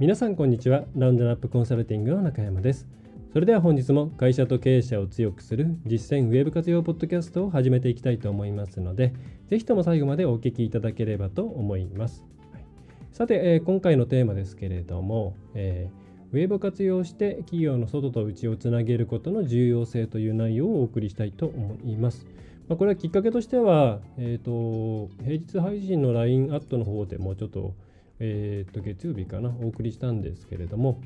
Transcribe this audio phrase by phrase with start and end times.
[0.00, 0.84] 皆さんこんにちは。
[0.94, 2.86] ラウンドナップコンサルティングの中山です。
[3.32, 9.12] それでは本日も会社と経営者を強くする実践ウェブ活用ポッドキャストを始めていきたいと思いますので
[9.48, 12.64] ぜひとも最後までお聞きいただければと思います、はい、
[13.12, 22.26] さて、えー、今回のテーマですけれども、えーウェブを活用して企業の外と内をつなげることの重要性という内容をお送りしたいと思います。
[22.68, 27.72] まあ、これはきっかけとしては、えーと、平日配信の LINE アットの方でもうちょっと,、
[28.20, 31.00] えー、と月曜日かなお送りしたんですけれども、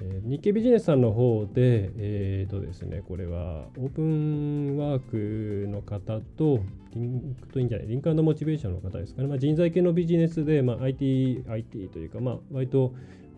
[0.00, 6.60] えー、日経ビジネスさんの方で、えーとですね、これはオープンワークの方と
[6.94, 12.94] リンクといいんじゃないリンクモチベーションの方ですかね、まあ、人材系のビジネスで、まあ、IT, IT というか、まあ、割と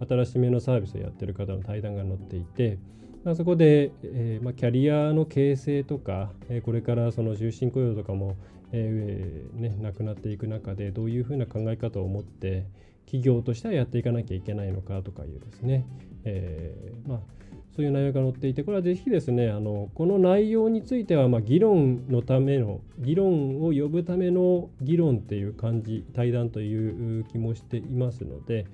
[0.09, 2.79] 新しめのサービスをやってる方の対談が載っていて、
[3.25, 8.37] まあ、そこで、えーまあ、キャリアの形成とか、えー、これからその終身雇用とかも、
[8.73, 12.67] えーね、なくなっていく中でどういうふうな考え方を持って
[13.11, 15.85] 企業としてはやっていかなきゃいけないのかとかいうですね、
[16.25, 17.19] えーまあ、
[17.75, 28.67] そういう内容が載っていてこれはぜひですねあのこの内容については、ま、議論のための議論を呼ぶための議論っていう感じ対談という気もしていますので、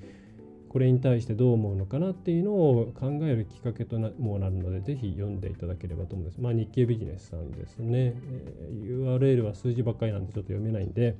[0.69, 6.39] これに対してどう思うのかなっていうのを考えるきっかけとなもなるので、ぜひ読んでいただければと思うんです。
[6.39, 8.13] まあ、日経ビジネスさんですね。
[8.15, 11.17] えー、URL は数字ばっかりなんでちょっと読めないんで、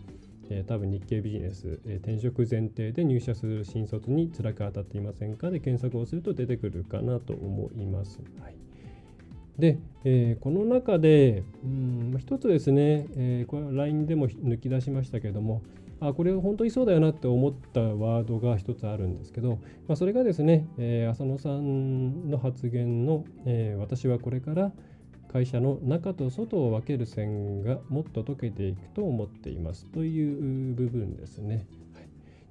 [0.51, 5.51] えー、多分日経ビジネス、えー、転職前提で入社する新卒に辛く当たっていませんか？
[5.51, 8.21] で検索をすると出てくるかなと思います。
[8.41, 8.55] はい、
[9.59, 15.63] で、えー、この中で、うん、一つですね、えー、これは LINE でも抜き出しましたけども、
[15.99, 19.59] あこれ本当にそうだよなって思ったワードが一つあるんですけど、
[19.89, 24.73] まあ、それがですね、えー、浅野さんの発言の、えー、私はこれから
[25.37, 31.67] 会社の中と外を分ける線がもっと解けていくと思っていますという部分ですね。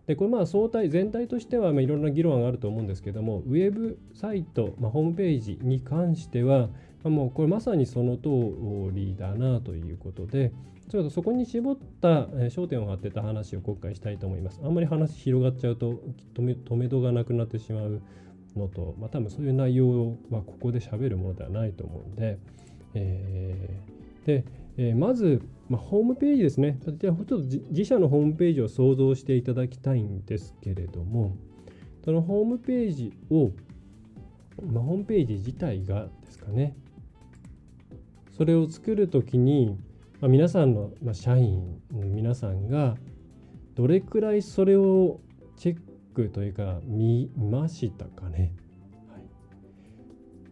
[0.05, 6.69] でこれまあ相対全体としてはまあいろんな議論があると思うんですけどもウェブサイト、まあ、ホームページに関しては、ま
[7.05, 10.51] あ、もうこれまさにその通りだなということで、
[10.87, 14.61] ちょっとそこに絞った焦点を当てた話を今回したいと思います。
[14.63, 15.99] あんまり話広がっちゃうと
[16.35, 17.99] 止め止めどがなくなってしまう
[18.55, 22.37] のと、まあ、多分そういう内容はここで喋るものではないと思うんで、
[22.95, 23.69] え、
[24.25, 24.45] で、
[24.77, 26.79] え、まず、まあ、ホームページですね。
[26.97, 31.35] じゃあちょっと自社のホームページを想像していただきたいんですけれども、
[32.03, 33.51] そのホームページを、
[34.61, 36.75] まあ、ホームページ自体がですかね、
[38.37, 39.77] それを作るときに、
[40.21, 42.95] まあ、皆さんの、まあ、社員の皆さんが
[43.75, 45.19] どれくらいそれを
[45.57, 45.77] チェッ
[46.13, 48.53] クというか見ましたかね。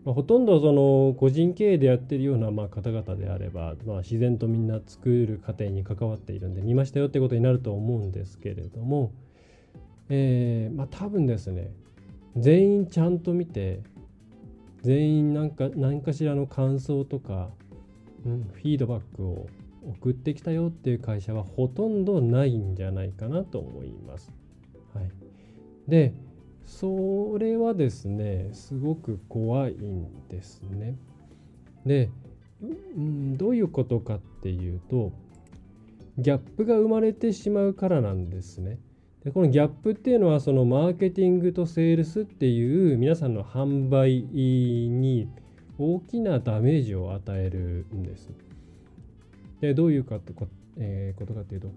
[0.06, 9.14] まあ、ほとんどその個人経営でやってるようなまあ方々であれば、まあ、自然とみんな作る過程に関わっているんで見ましたよってことになると思うんですけれども、
[10.10, 11.72] えー、まあ多分ですね
[12.36, 13.82] 全員ちゃんと見て
[14.82, 17.50] 全員なんか何かしらの感想とか
[18.26, 19.48] うん、フィードバックを
[20.00, 24.32] 送ってきたよっていう会社はほとんどないんじゃないかなと思います。
[24.94, 25.12] はい、
[25.88, 26.14] で
[26.80, 30.96] それはですねすごく怖いんですね。
[31.86, 32.10] で、
[32.98, 35.12] うん、どういうことかっていうと
[36.18, 38.80] ギャップが生まれてしまうからなんですね。
[39.24, 45.30] でこのギャップっていうのはそのマーケティングとセールスっていう皆さんの販売に
[45.78, 48.32] 大きなダメージを与えるんです。
[49.62, 50.48] でどういうかとか、
[50.78, 51.68] えー、ことかというと、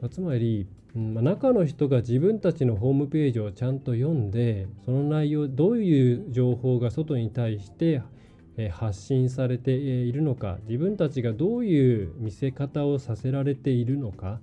[0.00, 0.66] ま、つまり、
[0.96, 8.02] うんま、中の人が自分たちのホームページをちゃんと読んでその内容どういう情報が外に対して
[8.70, 14.40] 発信されているのか自分たちがどういう見せ方をさせられているのか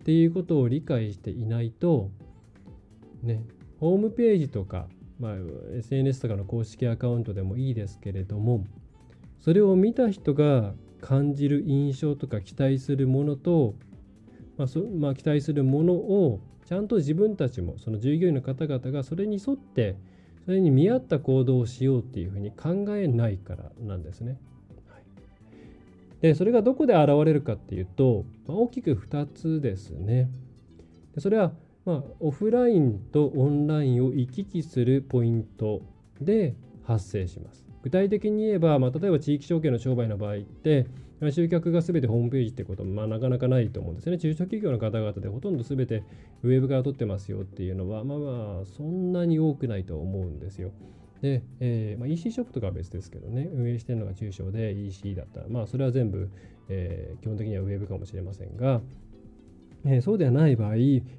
[0.00, 2.10] っていうことを理解していないと
[3.22, 3.42] ね
[3.80, 4.88] ホームページとか
[5.20, 5.32] まあ、
[5.76, 8.64] SNS とかの公式アカウントでもいいですけれども
[9.40, 13.74] それを見た人が感じる印象とか期待するものと、
[14.58, 19.96] まあそまあ、期待するものをちゃんと自分たちもその従業員の方々がそれに沿って
[20.44, 24.38] それに見合った行動をしようっていうふうに考えないからなんですね。
[24.88, 25.02] はい、
[26.20, 30.28] でそれがどこで現れるかっていうと、まあ、大きく2つですね。
[31.14, 31.52] でそれは
[31.88, 35.80] まあ、オフラインとオンラインを行き来するポイント
[36.20, 36.54] で
[36.84, 37.64] 発生します。
[37.82, 40.86] 具体的に言えば、まあ、例えば地域証券の商売の場合って、
[41.30, 44.18] 集客が全てホームページってことも、まあ、なかなかないと思うんですね。
[44.18, 46.04] 中小企業の方々でほとんど全て
[46.42, 50.70] ウェブから取ってますよっていうのは、まあまあ、そんなに多くないと思うんですよ。
[51.20, 56.30] で、えーまあ、EC ショップとかは別ですけどね、運営してるのが中小で EC だったら、まあ、それは全部、
[56.68, 58.80] えー、基本的にはウェブかもしれませんが、
[59.84, 60.74] えー、そうではない場合、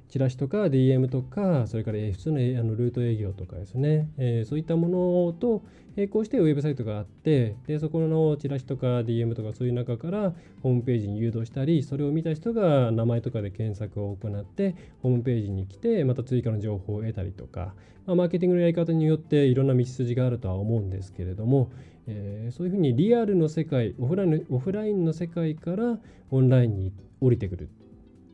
[0.08, 5.62] チラシとか DM とか、それから普通のあのルート営業とかですね、えー、そういったものと
[5.96, 17.74] 並行してウェブサイトがあって、でそこのチラシとか DM とかそういう中からホームページに誘導したり、それを見た人が名前とかで検索を行って、ホームページに来て、また追加の情報を得たりとか、
[18.06, 21.70] まあ、マーケティングのやり方によっていろんな道筋があるとは思うんですけれども、
[22.06, 25.98] えー、そういうふうにリアルの世界オフラインオフラインの世界から
[26.30, 27.68] オンラインに降りてくる。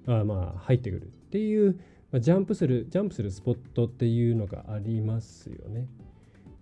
[0.06, 1.78] あまあ入ってくるっていう、
[2.12, 5.88] まあ、ジャンプするジャンプするスポットっていうのがありますよね。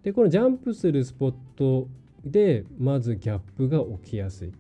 [0.02, 1.88] でこのジャンプするスポット
[2.24, 4.52] でまずギャップが起きやすい。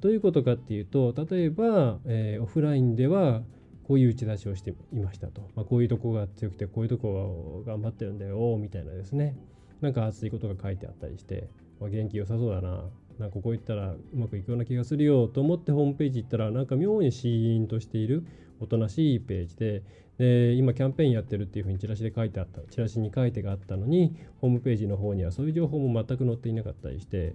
[0.00, 3.42] どういうことかっていうと例えば、えー、オフラインでは
[3.84, 9.36] こういう打ち出しをしていましたと、まあ、こういうとこが強くてこういうとこが頑張ってるんだよみたいなですね
[9.80, 11.48] なんか熱いことが書いてあったりして、
[11.80, 12.84] ま、元気良さそうだな
[13.18, 18.24] なんかここ行ったらうまくいくような気がするよと思ってホームページ行ったらなんか妙にシーンとしている
[18.60, 19.82] おとなしいページで。
[20.18, 27.34] で今キャンペーンやってるっていうふうにチラシで書いてあったチラシに書いてがあったのにホームページの方にはそういう情報も全く載っていなかったりして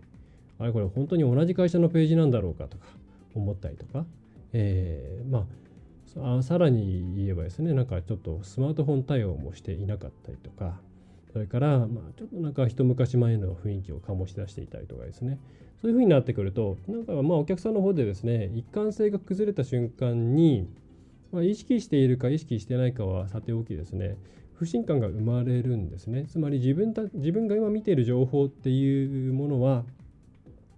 [0.60, 2.86] あれこれ本当に同じ会社のページなんだろうかとか
[3.36, 4.06] 思ったりとか、
[4.54, 5.46] え、ま
[6.20, 10.80] あさらに言えばですねなんかちょっとスマートフォン対応もしていなかったりとか。
[11.38, 15.38] それから、まあ、ちょっとなんか一昔前の雰囲気を醸し出していたりとかですね
[15.80, 20.68] そういうふうになってくると、なんかまあお客さんの方でですね、一貫性が崩れた瞬間に、
[21.32, 24.18] まあ、意識しているか意識してないかはさておきですね、
[24.56, 26.26] 不信感が生まれるんですね。
[26.26, 29.86] つまり自分た自分が今見ている情報っていうものは、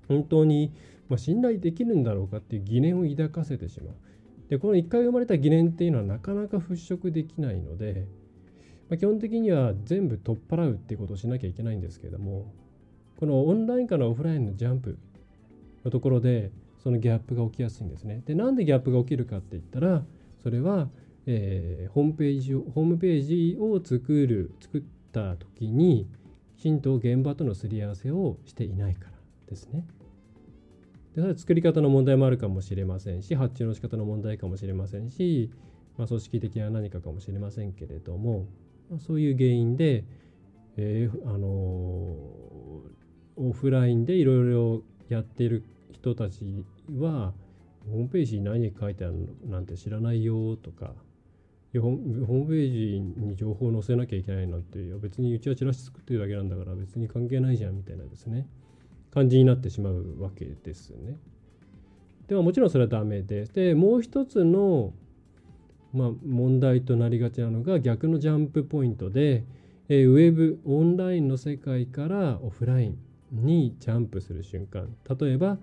[0.10, 0.74] 本当に
[1.08, 3.96] ま信頼できるんだろうかっていう疑念を抱かせてしまう。
[4.50, 8.06] で、この1回生まれた疑念っていうのはなかなか払拭できないので、
[8.90, 12.52] まあ、基本的には全部取っ払うっていうことをしなきゃいけないんですけれども、
[13.20, 14.98] このオンラインからオフラインのジャンプ
[15.84, 16.52] のところで
[16.82, 18.24] そのギャップが起きやすいんですね。
[18.26, 20.04] でなんでギャップが起きるかって言ったら
[20.42, 20.90] それは、
[21.26, 24.82] えー、ホームページをホームページを作る作っ
[25.12, 26.08] た時に
[26.58, 29.12] きちんと現場とのすり合わせをしていないから
[29.48, 29.86] ですね。
[31.16, 35.52] でそれ作り方の問題もあるかもしれませんし発注の仕方の問題かもしれませんし、
[35.98, 38.46] まあ、組織的な何かかもしれませんけれども、
[38.98, 40.04] そういう原因で、
[40.78, 41.48] えー、あの
[43.36, 46.64] オフラインでいろいろやってる人たち
[46.98, 47.34] は
[47.90, 49.14] ホームページに何書いてある
[49.46, 50.94] のなんて知らないよとか
[51.74, 58.48] ホームページに情報を載せなきゃいけないなんて別にうちはチラシ作ってるだけなんだから別に関係ないじゃんみたいなですね
[59.14, 61.18] 感じになってしまうわけですね。
[62.28, 64.94] ではもちろんそれはダメででもう一つの、
[65.94, 69.44] まあ、問題となりがちなのが逆のジャンプポイントで、
[69.88, 72.98] えウェブオンラインの世界からオフライン
[73.32, 74.88] にジャンプする瞬間。
[75.20, 75.58] 例えば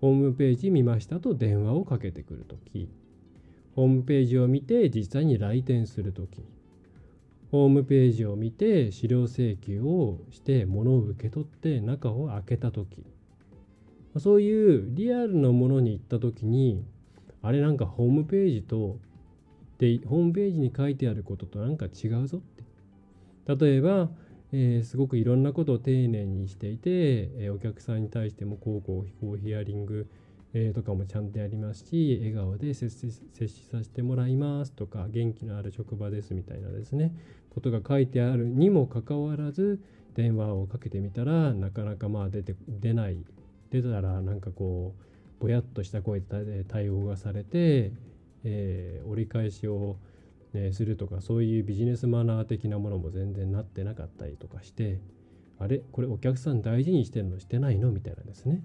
[0.00, 2.88] ホームページ見ましたと電話をかけてくるとき
[3.76, 6.42] ホームページを見て実際に来店するとき
[7.50, 13.04] ホームページを見て資料請求をして物を受け取って中を開けたとき
[14.18, 16.82] そういうリアルのものに行ったときに
[17.42, 18.98] あれなんかホームページと
[19.80, 22.64] でホームページに書いてあることとなんか違うぞって。
[23.66, 24.10] 例えば
[24.52, 30.08] えー、すごくいろんなことを丁寧にしていて、えー、お客さんに対してもこうこう非行ヒアリング、
[30.54, 37.14] えー、とかもちゃんとやりますし笑顔で接し接しさせてもらいますとか元気のある職場ですみたいなですね
[37.50, 39.80] ことが書いてあるにもかかわらず
[40.16, 43.18] 電話をかけてみたらなかなかまあ出て出ない。
[43.70, 47.92] 出たらなんかこうぼやっとした声で対応がされて、
[48.44, 49.96] え折り返しを
[50.52, 55.00] ね、するとかそういうビジネスマナー的なものも全然なってなかったりとかして
[55.60, 55.82] あれ？
[55.92, 57.38] これお客さん大事にしてるの？
[57.38, 57.92] してないの？
[57.92, 58.60] みたいなですね。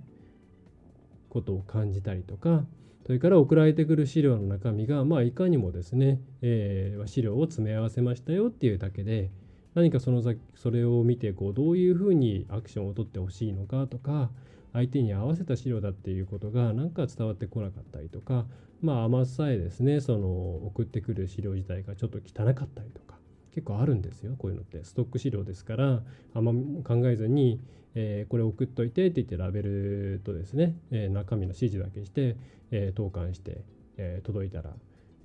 [1.30, 2.66] ことを感じたりとか
[3.06, 9.30] それから送られてくる資料の中身がまあいかにもですね、えー、資料を詰め合わせましたよっていうだけで
[9.76, 14.32] 何かその先それを見てこうどういうふうにアクションを取ってほしいのかとか
[14.76, 18.46] 相手に合わせた資料だっていうことがなんか伝わってこなかったりとか
[18.82, 20.28] まあ甘さえですねその
[20.68, 23.16] 送ってくる資料自体がちょっと汚かったりとか
[23.54, 24.84] 結構あるんですよこういうのって。
[24.84, 26.04] ストック資料ですから
[26.34, 26.52] あんま
[26.84, 27.62] 考えずに、
[27.96, 32.36] え、これ送っといてって言ってラベルとですね、え、中身の指示だけして、
[32.72, 33.64] え、投函して、
[33.96, 34.76] え届いたら、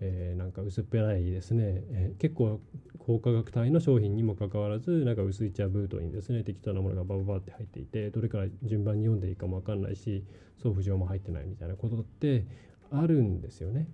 [0.01, 2.61] えー、なんか薄っぺらいですね、えー、結構
[2.99, 10.25] 高価格帯の商品にもかかわらずなんか薄い茶封筒にですね適当なものがバババって入っていてどれから順番に読んでいいかも分かんないし
[10.63, 12.47] 送付状も入ってないみたいなことって
[12.91, 13.89] あるんですよね。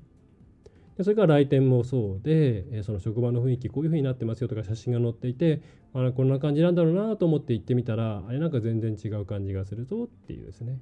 [0.97, 5.61] でそれから来店もそうで、えその職場の雰囲気こういう風になってますよとか写真が載っていて
[5.93, 10.79] あこんな感じなんだろうなと思って行ってみたらあれなんか全然違う感じがするぞっていうですね。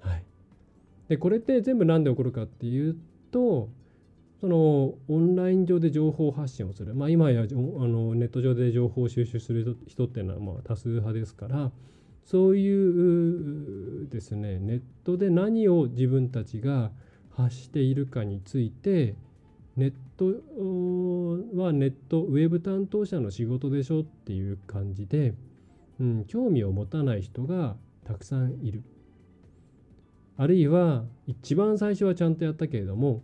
[0.00, 0.24] はい、
[1.08, 2.96] でこれって全部何で起こるかっていう
[3.30, 3.68] と
[4.46, 11.72] そのオンライン上で情報発信をする、まあ、今やあのネット上で情報収集する人っていうのはまあ多数派ですから
[12.24, 16.92] そういうですねネットで何を自分たちが
[17.30, 19.16] 発しているかについて
[19.76, 20.26] ネット
[21.60, 25.34] はネットウェブ担当者の仕事でしょっていう感じで、
[25.98, 27.74] うん、興味を持たない人が
[28.04, 28.84] たくさんいる。
[30.36, 33.22] あるいは一番最初はちゃんとやったけれども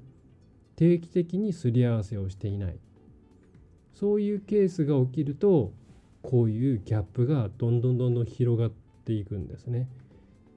[0.83, 2.77] 定期的にすり合わせをしていない
[3.95, 5.73] そういうケースが起きると
[6.23, 8.73] こういうギャップがどんどんどんどん広がっ
[9.05, 9.89] ていくんですね。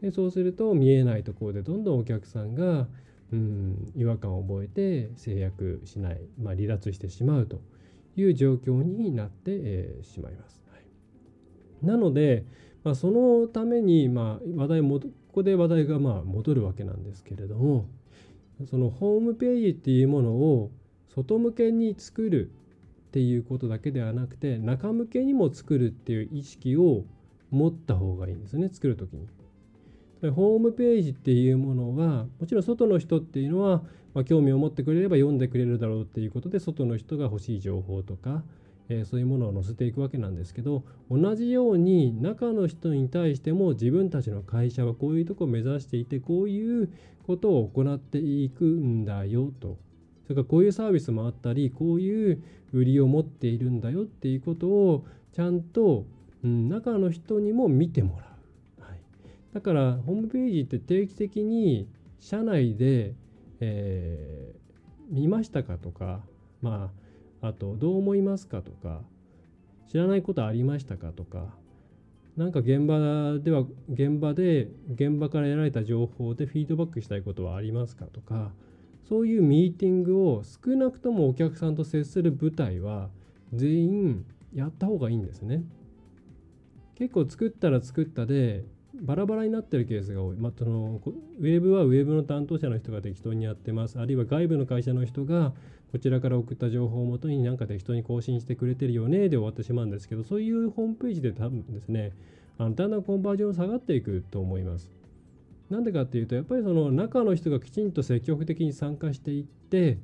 [0.01, 2.87] でそうすると見えないところでどんどんお客さんが
[3.31, 7.61] うん違和感を覚えて制約しない、まあ、離脱してしまうと
[8.15, 10.59] いう状況になって、えー、しまいます。
[10.71, 10.77] は
[11.83, 12.45] い、なので、
[12.83, 17.85] まあ、そのために、まあ、話題もここで話題がまあ戻るわけなんですけれども
[18.69, 20.71] そのホームページっていうものを
[21.13, 22.51] 外向けに作る
[23.07, 27.03] っていうことだけではなくて中向けにも作るっていう意識を
[27.51, 29.27] 持った方がいいんですね作る時に。
[30.31, 33.83] ホームページっていうものはもちろん外の人っていうのは、
[34.13, 38.43] まあ、興味を持ってくれれば読んでくれるだろうっていうことで外の人が欲しい情報とか、
[38.89, 46.89] えー、そういうものを載せていくわけなんですけど同じように中の人に対しても自分たちの会社はこういうとこを目指していてこういう
[47.25, 49.77] ことを行っていくんだよと
[50.23, 56.05] それからこういうサービスもあったりこういう売りを持っているんだよっていうことをちゃんと、
[56.43, 58.25] うん、中の人にも見てもら
[58.79, 58.81] う。
[58.81, 58.99] はい
[59.53, 61.87] だからホームページって定期的に
[62.19, 63.13] 社内で、
[63.59, 66.21] えー、見ましたかとか、
[66.61, 67.04] まあ、
[67.47, 69.01] あとどう思いますかとか
[69.87, 71.53] 知らないことありましたかとか
[72.35, 78.51] なんか現場では現場で現場から得られた情報でフィードバックしたいことはありますかとか
[79.07, 83.09] そういうミーティングを少なくともお客さんと接する舞台は
[83.53, 85.63] 全員やった方がいいんですね。
[86.95, 88.63] 結構作ったら作ったで
[89.01, 91.01] バラバラになってるケースが多い、まあ、その
[91.39, 95.53] ウェブはウェブの担当者の人が適当にやってますあるいは外部の会社の人が
[95.91, 102.11] こちらから送った情報をもとになんか適当に更新してくれてるよねで終わってしまうんですけどそういうホームページで多分ですね
[102.57, 104.89] あのだんだんコンバージョン下がっていくと思います。
[105.69, 109.97] なんでかっていうとやっぱりその中の人がきちんと積極的に参加していって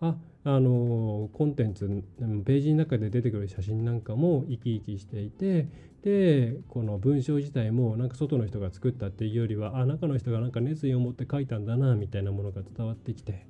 [0.00, 0.14] あ
[0.48, 2.04] あのコンテンツ
[2.46, 5.68] ページの中で出てくる写真なんかも生き生きしていて
[6.02, 13.46] でこの文章自体もなんか外の人が作ったっていうよりはあ中の人がなんか熱意を持って書いたんだなみたいなものが伝わってきて、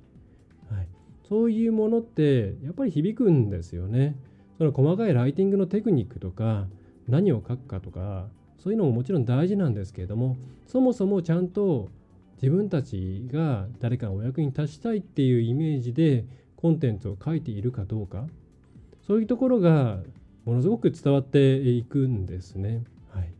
[0.69, 0.89] はい、
[1.29, 4.17] そういうものってやっぱり響くんですよね。
[4.57, 6.67] その細かいライティングのテクニックとか
[7.07, 8.27] 何を書くかとか
[8.57, 10.35] そういうのももちろん大事なんですけれども
[10.67, 11.87] そもそもちゃんと
[12.41, 16.25] 自分たちが誰かのお役に立ちたいっていうイメージで
[16.59, 18.27] コンテンツを書いているかどうか。
[19.07, 19.99] そういうところが
[20.43, 22.83] ものすごく伝わっていくんですね。
[23.13, 23.31] はい、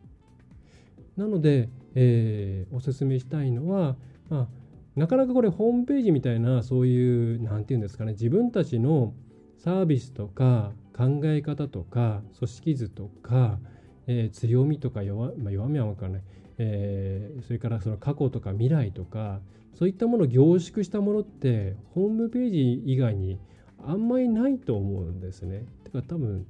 [1.18, 3.98] なので、えー、おすすめしたいのは、
[4.30, 4.48] まあ、
[4.96, 9.14] なかなかこれホームページみたいなそういう何て言うんですかね自分たちの
[9.58, 13.60] サービスとか考え方とか組織図とか、
[14.08, 16.22] えー、強みとか弱,、まあ、弱みは分からない、
[16.58, 19.42] えー、それからその過去とか未来とか
[19.74, 23.40] そういったものを凝縮したものってホームページ以外に
[23.84, 25.66] あんまりないと思うんですね。
[25.84, 26.46] てか多分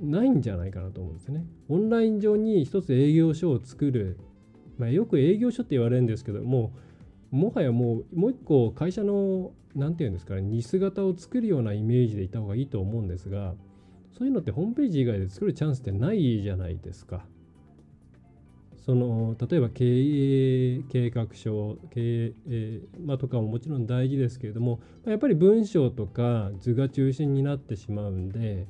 [0.00, 1.46] ないんじゃないかなと思うんですね。
[1.68, 4.18] オンライン上に一つ営業所を作る、
[4.76, 6.72] まあ、よく営業所って言われるんですけども
[7.30, 13.54] もはやもうもう一個会社の何て言うんですかね似姿を作るようなイメージでいた方がいいと思うんですが
[14.16, 17.24] そういうのってホームページ以外で作るチャンスってないじゃないですか。
[18.88, 28.66] その例えば経営計画書経営え、まあ、とかももちろん大事ですけれどもやっぱり文章とか図が中心になってしまうんで、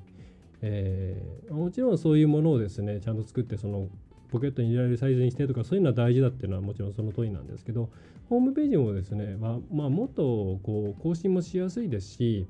[0.61, 3.87] えー、もちろんそういうものをですねちゃんと作ってその
[4.33, 7.89] ポケットに入れられるサイズにしてとかそういうのは大事だっていうのはもちろんその通りなんですけど
[8.29, 12.49] ホームページもですね、まあ、まあ、もっとこう更新もしやすいですし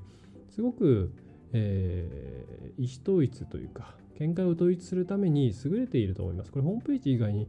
[0.49, 1.13] すごく、
[1.53, 6.51] えー、意思統一というか見解を統一するために優れていると思います。
[6.51, 7.47] これホームページ以外に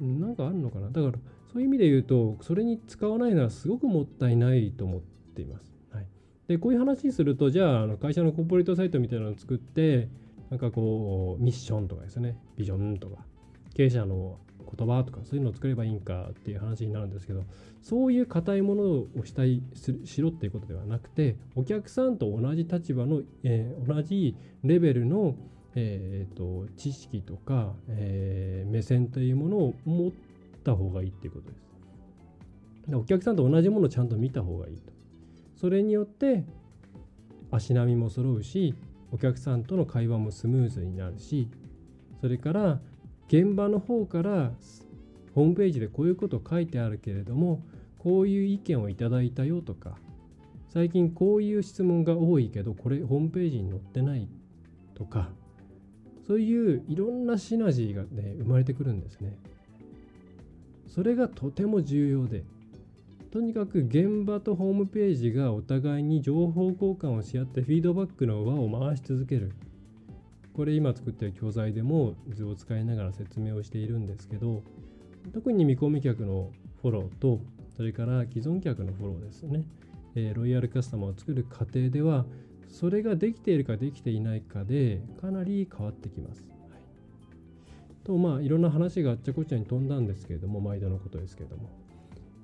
[0.00, 1.12] 何かあるのかなだから
[1.52, 5.74] そういう意味で言うとそれに使わないのはすごくもったいないと思っています。
[5.92, 6.06] はい、
[6.46, 10.08] でこういう話にするとじゃああの会社のコーポレートサイトみたいなのを作って
[10.50, 13.24] なんかこうミッションとかですねビジョンとか
[13.74, 14.38] 経営者の
[14.76, 17.44] 言葉とかそういうのを作ればいいんかっていう話になるんですけど
[17.82, 19.62] そういう硬いものをしたい
[20.04, 25.34] しろっていうことではなくてお客さんと同じ立場の、えー、同じレベルの、
[25.80, 30.12] えーと、知識とか、えー、目線というものを持っ
[30.64, 31.68] た方がいいっていうことです。
[32.94, 34.92] お客さんと同じものをちゃんと見た方がいいと。
[35.56, 36.44] それによって
[37.50, 38.74] 足並みも揃うし
[39.10, 41.48] お客さんとの会話もスムーズになるし
[42.20, 42.80] それから
[43.26, 44.52] 現場の方から
[45.34, 47.62] ホームページでこういうこと書いてあるけれども
[47.98, 49.96] こういう意見をいただいたよとか
[50.68, 54.28] 最近こういう質問が多いけどこれホームページに載ってない
[54.94, 55.30] とか
[56.28, 59.34] そういういろんなシナジーがね生まれてくるんですね。
[60.86, 62.44] それがとても重要で
[63.30, 69.52] とにかく現場とホームページがお互いに情報交換をし合ってフィードバックの輪を回し続ける
[70.54, 74.62] これ今作ってる教材でも図を使いながら説明をしているんですけど
[75.32, 76.50] 特に見込み客の
[76.82, 77.40] フォローと
[77.76, 79.62] それから既存客のフォローですね、
[80.14, 82.24] え、ロイヤルカスタマーを作る過程では
[82.68, 86.48] それができているかできていないかでかなり変わってきます。
[86.70, 91.68] はい、とまあいろんな話があっちゃこっちゃに飛んだんですけれども毎度のことですけれども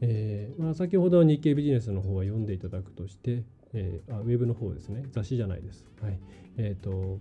[0.00, 5.86] えーまあ、先ほど日経ビジネスの方は読んでいただくとして、えー、あウェブの方ですね、雑誌じゃないです。
[6.02, 6.18] はい
[6.56, 7.20] えーと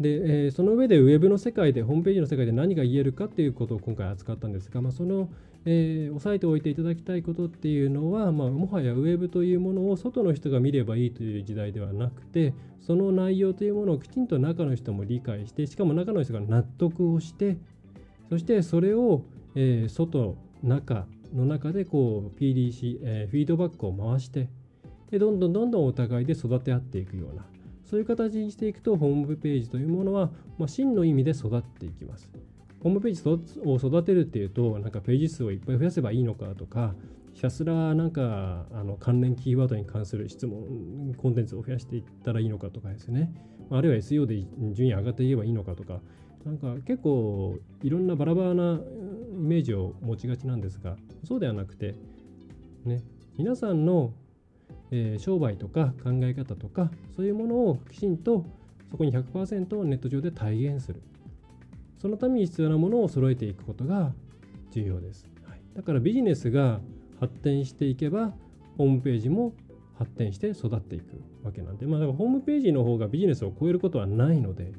[0.00, 5.28] でえー、その上でウェブの世界で、ホームページの世界で何が言えるかっていうことを今回扱ったんですが、まあ、その、
[5.64, 17.58] えー、押さえておいていただきたいことっていうのは、まあ、もはやウェブというものを外の人が見ればいいという時代ではなくて、その内容というものをきちんと中の人も理解して、しかも中の人が納得をして、
[18.28, 19.22] そしてそれを、
[19.54, 24.48] えー、外中の中でこう PDC、えー、フィードバックを回して
[25.10, 27.44] でどんどんどんどんお互いで育て合っていくような
[27.84, 32.28] そういう形にしていくとホームページというものは、まあ、真の意味で育っていきます。
[32.80, 36.94] ホームページを育てるっていうとなんかページ数をいっぱい増やせばいいのかとか
[37.34, 43.32] ひたすらなんかあの関連キーワードに関する質問コンテンツを増やしていったらいいのかとかですね。
[43.70, 46.00] あるいは SEO で順位上がっていけばいいのかとか。
[46.44, 51.96] なんか結構いろんなバラバラなイメージを持ちがちなんですがそうではなくて
[52.84, 53.02] ね
[53.36, 54.14] 皆さんの、
[54.90, 58.46] えー、商売とか考え方とかそういうものをきちんと
[58.90, 61.02] そこに100%ネット上で体現する。
[62.00, 64.12] そのために必要なものを揃えていくことが
[64.70, 66.80] 重要です、はい、だからビジネスが
[67.20, 68.32] 発展していけば
[68.76, 69.52] ホームページも
[69.98, 74.72] 発展して育っていくわけなんで、まあ、ホームページの方がビジネスを超えることはないので、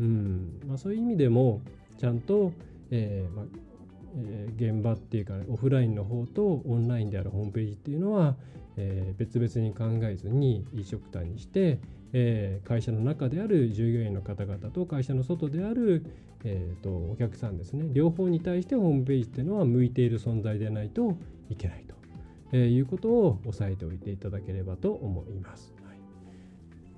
[0.00, 0.60] うん。
[0.68, 1.60] まあ、そういう意味でも
[1.98, 2.52] ちゃんと、
[2.92, 3.44] えーまあ
[4.16, 8.36] えー、現場っていうか、オフラインの方とオンラインであるホームページっていうのは、
[8.76, 11.80] えー、別々に考えずに一緒くたにして、
[12.12, 16.04] えー、会社の中である従業員の方々と会社の外である、
[16.44, 17.88] えーと、お客さんですね。
[17.92, 21.16] 両方に対してホームページっていうのは向いている存在でないと
[21.50, 21.94] いけないと、
[22.52, 25.74] えー、いうことを押さえておいていただければと思います。
[25.84, 25.98] はい、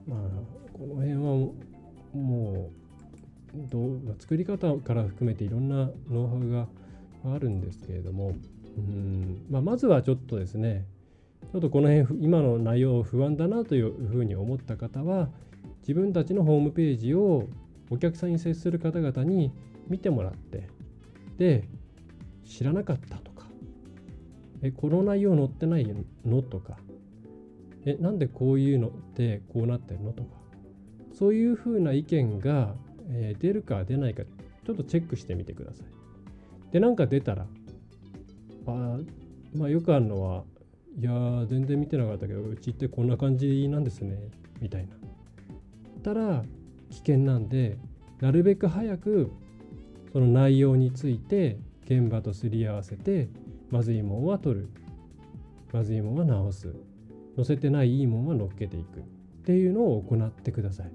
[0.09, 1.21] まあこの辺は
[2.15, 2.81] もう
[3.69, 6.69] どう作り方から含めていろんなノウハウが
[7.35, 8.35] あるんですけれども
[8.77, 10.87] うん、まあ、まずはちょっとですね
[11.53, 15.29] ちょっとこの辺今の内容不安だなというふうに思った方は
[15.81, 17.49] 自分たちのホームページを
[17.91, 19.53] お客さんに接する方々に
[19.89, 20.69] 見てもらって
[21.39, 21.69] で
[22.45, 23.47] 知らなかったとか
[24.63, 25.87] えこの内容載ってない
[26.25, 26.77] のとか
[27.85, 30.31] えなんでこういうのってこうなってるのとか
[31.13, 32.75] そういうふうな意見が
[33.13, 35.87] え、出るか出ないかちょっとチェックしてみてください。
[36.73, 37.47] で、なんか出たら、
[38.67, 38.99] あ
[39.55, 40.45] まあよくあるのは、
[40.99, 44.19] いや全然見てなかったけど、うちってこんな感じなんですね、
[44.61, 44.97] みたいな。
[46.03, 46.45] たら
[46.91, 47.79] 危険なんで、
[48.21, 49.31] なるべく早く
[50.13, 53.29] その内容について現場とすり合わせて、
[53.71, 54.69] まずいもんは取る。
[55.73, 56.75] まずいもんは直す。
[57.37, 58.99] 載せてないいいもんは乗っけていく。
[58.99, 59.03] っ
[59.45, 60.93] ていうのを行ってください。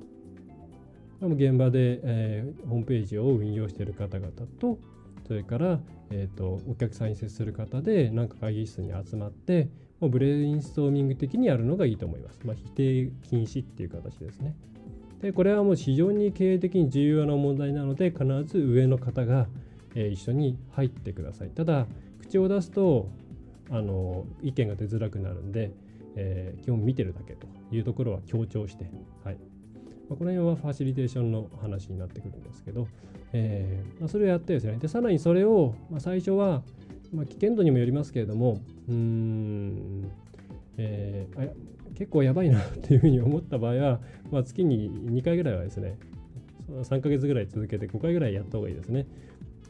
[1.21, 4.77] 現場で、えー、ホームページを運用している方々と
[5.25, 5.79] それから、
[6.11, 12.41] えーと、お客さんに接する方で何か会議室に集まってもうブレインストーミング的にやるのがいいと思います。
[12.43, 14.55] まあ、否定禁止っていう形ですね。
[15.21, 19.47] でこれはもう非常に経営的に重要な問題なので必ず上の方が、
[19.95, 21.49] えー、一緒に入ってください。
[21.49, 21.87] ただ
[22.19, 23.09] 口を出すと
[23.69, 25.71] あの意見が出づらくなるんで、
[26.15, 28.85] えー、基本見てるだけというところは強調して、
[29.23, 29.35] はい、
[30.09, 32.87] まあ、この辺はファシリテーションの話になってくるんですけど、
[33.33, 36.61] えーまあ、それをやってですねでさらにそれを、まあ、最初は、
[37.15, 40.11] まあ、危険度にもよりますけれどもうん
[40.77, 43.99] えー、結構やばいなっていうふうに思った場合は、
[44.31, 45.97] まあ、月に2回ぐらいはですね
[46.69, 49.05] 3ヶ月ぐらい続けて5回ぐらいやった方がいいですね。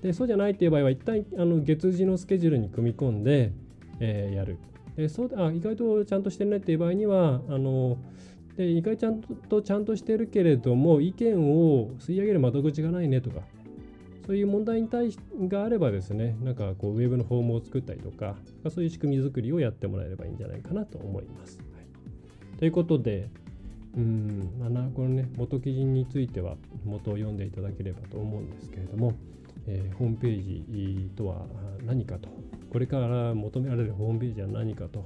[0.01, 3.51] でそうじゃないっていう場合は一旦あの月次のスケジュールに組み込んで、
[3.99, 4.57] えー、やる。
[4.95, 7.97] でそうあ意外とちゃんとしてるねっていう場合にはあの
[8.55, 13.41] で意外ちゃんとちゃんとしてるけれども意見を吸い上げる窓口がないねとか
[14.25, 18.35] そういう問題に対しがあればですねなんかこうウェブのフォームを作ったりとか
[18.69, 21.57] そういう仕組み作りをやってもらえればいいんじゃないかなと思います。
[21.57, 21.63] は
[22.55, 23.29] い、ということで
[23.97, 29.13] うんまあ、このね元記事については元を読んでいただければと思うんですけれども、
[29.67, 31.45] えー、ホームページとは
[31.85, 32.27] 何かと
[32.71, 35.05] これから求められるホームページは何かと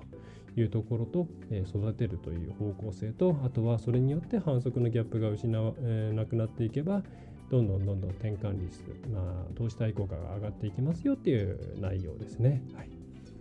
[0.58, 7.04] いうところと、えー、育てるという方向性とあとはそれによって反則のギャップが失わ、えー、なくなっていけば
[7.50, 8.80] どんどんどんどん転換率、
[9.12, 12.62] まあ、投資対効果が上がっていきますよっていう内容ですね。
[12.76, 12.90] はい、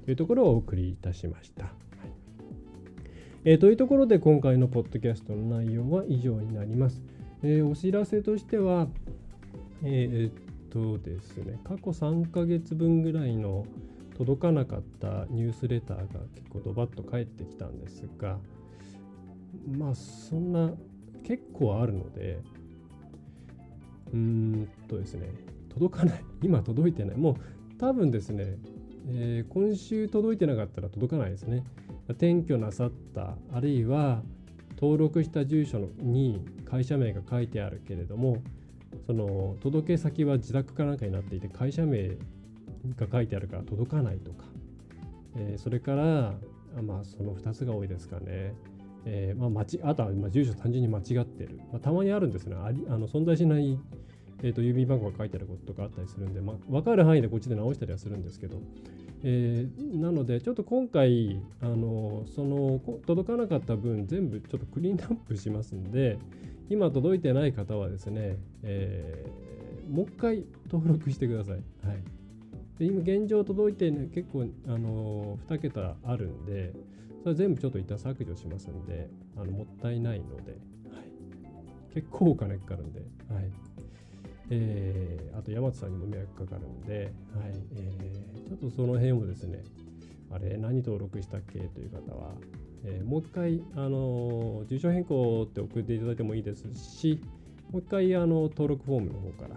[0.05, 1.73] というところをお送りいたしました。
[3.45, 7.03] えー、というところで今回のポッドキャストの内容は以上になります。
[7.43, 8.89] えー、お知らせとしては、
[9.85, 10.33] えー、っ
[10.71, 13.65] とですね、過去3ヶ月分ぐらいの
[14.17, 18.39] 届かなかったニュースレターが結構ドバッと返ってきたんですが、
[19.79, 20.73] まあそんな
[21.23, 22.41] 結構あるので、
[24.13, 25.31] うーんとですね、
[25.69, 27.35] 届かない、 今届いてない、もう
[27.79, 28.59] 多分ですね、
[29.09, 31.65] えー、今週届いてなかったら届かないですね。
[32.09, 34.23] 転居なさったあるいは
[34.81, 38.39] 登録した住所に会社名が書いてあるけれども
[39.07, 42.09] その届け先は自宅かなんかになっていて会社名
[42.97, 44.45] が書いてあるから届かないとか、
[45.37, 46.35] えー、それから
[46.83, 48.55] まあその2つが多いですかね。
[49.05, 52.57] えーまあ、あとはまあ住所単純に間違ってる、まあ、たまにあるんですね。
[52.57, 53.79] ありあの存在しない
[54.43, 58.61] えーと、郵便番号が書いてあることとかあったりするんで、まあ、分かる範囲でこっちで直したりはするんですけど、
[59.25, 66.19] えー、なのでちょっと今回あのその届かなかった分全部ちょっとクリーンアップしますんで
[66.71, 71.55] 今届いてない方はですね、えー、もう一回登録してください。
[71.55, 72.03] はい。
[72.79, 76.73] で今現状届いて、ね、結構あの2桁あるんで
[77.23, 80.57] それ全部ちょっと一旦削除しますんであのもったいないので、は
[80.99, 83.51] い、結構お金かかるんで、はい、
[84.51, 87.13] えー、あと山津さんにも迷惑かかるんで、はい。
[87.77, 89.63] えー、ちょっとその辺をですね、
[90.31, 92.33] あれ、何登録したっけという方は、
[92.85, 97.21] えー、もう一回、あの住所変更って送っていただいてもいいですし、
[97.71, 99.57] もう一回あの登録フォームの方から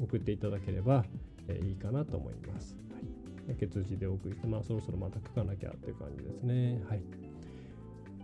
[0.00, 1.04] 送っていただければ、
[1.46, 2.76] え、いいかなと思います。
[3.48, 6.80] はい、血字でお送りして、まあ、そろそろまた書かなきゃという感じですね。
[6.88, 7.02] はい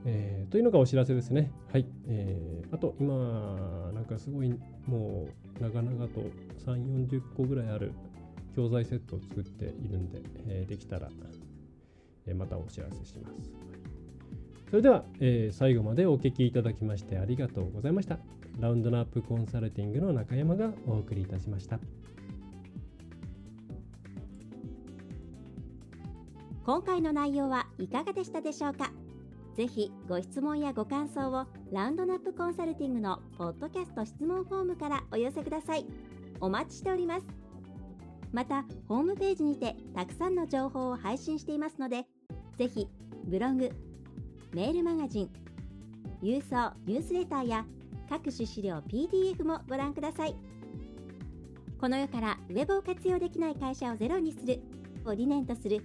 [0.06, 1.50] えー、というのがお知らせですね。
[1.72, 1.87] はい。
[2.06, 4.54] えー、あと、今、なんかすごい、
[4.87, 6.20] もう、長々と
[6.66, 7.92] 3、40個ぐらいある
[8.54, 11.08] 教材セットを作っているんで、えー、できたら、
[12.26, 13.50] え、またお知らせします。
[14.68, 18.18] それでは、え、最後までお聞きいただきましてありがとうございました。
[18.60, 21.80] ラウンドナップコンサルティングの中山がお送りいたしました。
[26.64, 28.90] 今回の内容はいかがでしたでしょうか？
[29.55, 35.85] ぜひご質問やご感想をラウンドナップコンサルティングのポッドキャスト質問フォームからお寄せください。
[36.40, 37.27] お待ちしております。
[38.33, 42.07] また、ホームページにてたくさんの情報を配信していますので、
[42.57, 42.88] ぜひ
[43.27, 43.70] ブログ、
[44.55, 45.31] メールマガジン、
[46.22, 47.66] 郵送ニュースレターや
[48.09, 50.35] 各種資料 PDF もご覧ください。
[51.79, 54.62] この世からウェブを活用できない会社をゼロにする
[55.05, 55.85] を理念とする